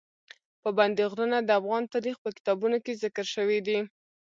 [0.61, 3.79] پابندي غرونه د افغان تاریخ په کتابونو کې ذکر شوي دي.